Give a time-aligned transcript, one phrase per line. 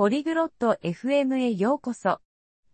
[0.00, 2.22] ポリグロット FM へようこそ。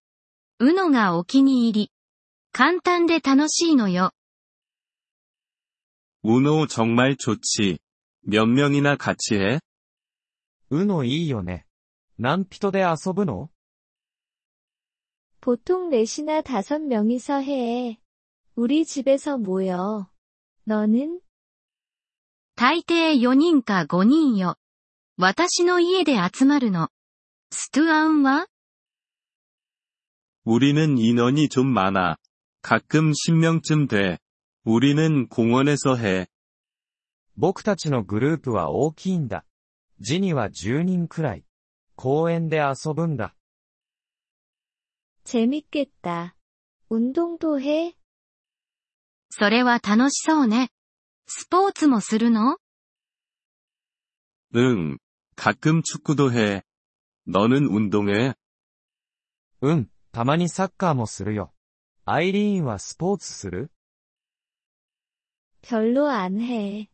[0.60, 1.92] うのがお気に入り。
[2.52, 4.12] 簡単で楽しいのよ。
[6.24, 7.80] 우노 정말 좋지.
[8.22, 9.60] 몇 명이나 같이 해?
[10.70, 11.66] 우노 いいよね.
[12.18, 13.50] 何人で遊ぶの?
[15.42, 18.00] 보통 넷이나 다섯 명이서 해.
[18.56, 20.10] 우리 집에서 모여.
[20.66, 21.20] 너는?
[22.56, 24.56] 大抵4人か 5人よ。
[25.18, 26.90] 私の家で集まるの。
[27.52, 28.48] ストゥアンは
[30.46, 32.18] 우리는 인원이 좀 많아.
[32.62, 34.18] 가끔 10명쯤 돼.
[34.64, 36.28] 우리는 공원에서 해.
[37.40, 39.46] 僕たちのグループは大きいんだ。
[40.00, 41.46] ジニは10人くらい。
[41.96, 43.36] 公園で遊ぶんだ。
[45.24, 46.36] 재밌겠다.
[46.90, 47.96] 운동도 해?
[49.30, 50.70] それは楽しそうね。
[51.28, 52.58] スポーツもするの
[54.54, 54.98] 응.
[55.36, 56.64] 가끔 축구도 해.
[57.28, 58.36] 너는 운동해?
[59.64, 61.54] 응, たまにサッカーもするよ。
[62.06, 63.72] アイリーンはスポーツする
[65.62, 66.90] 별로 안 해.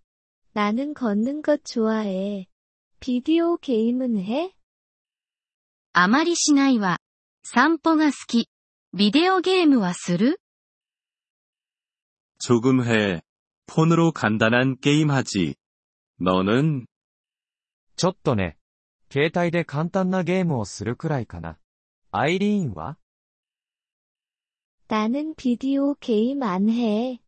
[0.55, 2.47] 나는 걷는 것 좋아해.
[2.99, 4.53] 비디오 게임은 해?
[5.93, 6.97] あまりしないわ。
[7.43, 8.49] 散歩が好き。
[8.93, 10.39] ビデオゲームはする
[12.39, 13.21] 조금 해.
[13.67, 15.55] 폰으로 간단한 게임 하지.
[16.19, 16.85] 너는?
[17.95, 18.57] ちょっとね。
[19.11, 21.57] 携帯で簡単なゲームをするくらいかな。
[22.11, 22.97] アイリーンは
[24.87, 27.19] 나는 비디오 게임 안 해.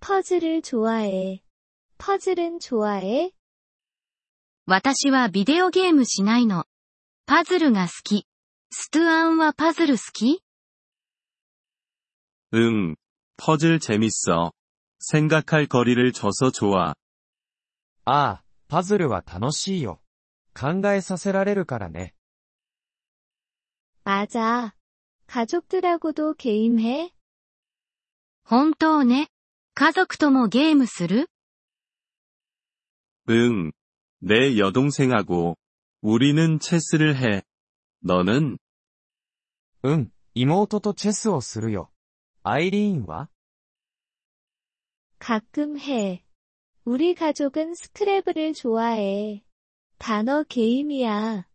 [0.00, 1.42] 퍼즐을 좋아해.
[2.00, 3.32] 퍼즐은 좋아해?
[4.66, 6.64] 私はビデオゲームしないの。
[7.26, 8.26] パズルが好き。
[8.70, 10.42] ストゥアンはパズル好き
[12.52, 12.96] 응.
[13.36, 14.52] 퍼즐 재밌어.
[14.98, 16.94] 생각할 거리를 줘서 좋아.
[18.04, 20.00] ああ、パズルは楽しいよ。
[20.54, 22.14] 考えさせられるからね。
[24.04, 24.72] 맞아.
[25.26, 27.10] 가족들하고도 게임해?
[28.44, 29.28] 本当ね。
[29.74, 31.28] 家族ともゲームする
[33.28, 33.72] 응.
[34.20, 35.56] 내 여동생하고
[36.00, 37.42] 우리는 체스를 해.
[38.04, 38.58] 너는?
[39.82, 41.90] うん、妹とチェスをするよ。
[42.42, 43.28] アイリーンは
[45.18, 46.24] 가끔 해.
[46.84, 49.42] 우리 가족은 스크래블을 좋아해.
[49.98, 51.46] 단어 게임이야.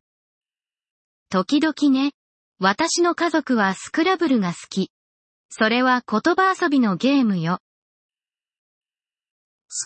[1.29, 2.11] 時々ね。
[2.59, 4.91] 私の家族はスクラブルが好き。
[5.49, 7.59] それは言葉遊びのゲームよ。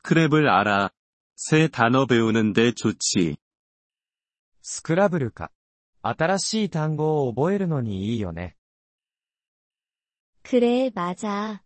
[0.03, 0.91] 스크랩을 알아.
[1.39, 3.37] 새 단어 배우는데 좋지.
[4.61, 5.51] スクラブルか。
[6.01, 8.55] 新しい単語を覚えるのにいいよね。
[10.43, 11.63] 그래, 맞아.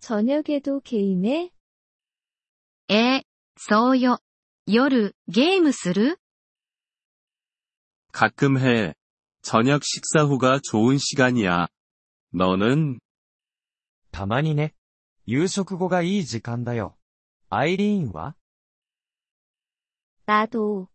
[0.00, 1.50] 저녁에도 게임해?
[2.88, 3.22] え
[3.56, 4.20] そうよ。
[4.66, 6.18] 夜、ゲームする
[8.12, 8.94] 가끔 해.
[9.42, 11.68] 저녁 식사 후가 좋은 시간이야.
[12.32, 12.98] 너는?
[14.10, 14.74] たまにね。
[15.26, 16.96] 夕食後がいい時間だよ。
[17.48, 18.34] アイリーンは
[20.26, 20.88] 나도.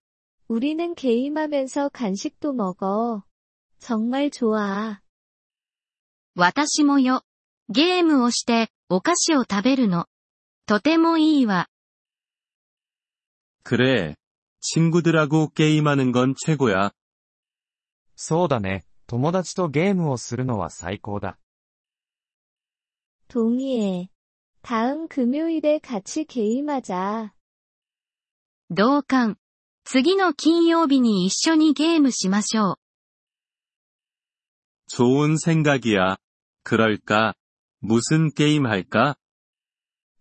[0.47, 3.23] 우리는 게임하면서 간식도 먹어.
[3.79, 5.01] 정말 좋아.
[6.35, 7.21] 私もよ。
[7.69, 10.05] ゲームをして、お菓子を食べるの。
[10.65, 11.67] とてもいいわ。
[13.63, 14.15] 그래.
[14.61, 16.91] 친구들하고 게임하는 건 최고야.
[18.15, 18.83] そうだね。
[19.07, 21.37] 友達とゲームをするのは最高だ。
[23.27, 24.09] 동의해.
[24.61, 27.33] 다음 금요일에 같이 게임하자.
[28.69, 29.37] 同感。
[29.83, 32.75] 次の金曜日に一緒にゲームしましょう。
[34.87, 36.17] 좋은 생각이야.
[36.63, 37.35] 그럴까?
[37.81, 39.17] 무슨 게임 할까?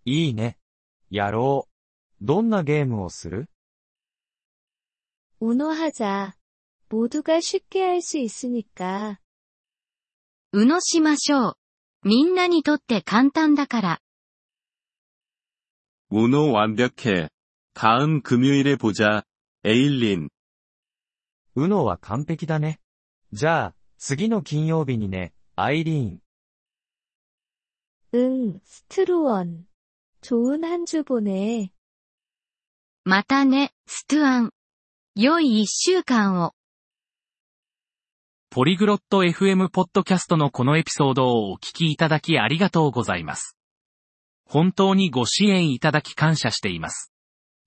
[0.04, 0.58] いいね。
[1.10, 2.25] やろう。
[2.25, 3.48] どんなゲームをする
[5.40, 6.34] 운호하자.
[6.88, 9.19] 모두가 쉽게 할 수 있으니까.
[10.52, 11.56] うのしましょう。
[12.04, 14.00] みんなにとって簡単だから。
[16.10, 17.31] 우노 완벽해.
[17.75, 19.25] 다음 금요일에 보자.
[19.64, 20.28] 에일린.
[21.56, 22.81] うのは完璧だね。
[23.32, 26.20] じゃあ、次の金曜日にね、アイリーン。
[28.12, 29.66] 응, 스트루원.
[30.20, 31.70] 좋은 한 주 보내.
[33.04, 34.50] またね、ストゥアン。
[35.16, 36.54] 良い一週間を。
[38.50, 43.56] ポリグロット FM ポッドキャストのこのエピソードをお聞きいただきありがとうございます。
[44.44, 47.12] 本当にご支援いただき感謝しています。